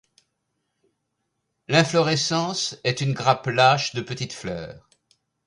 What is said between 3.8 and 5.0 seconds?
de petites fleurs.